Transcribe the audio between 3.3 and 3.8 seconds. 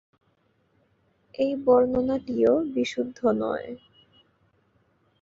নয়।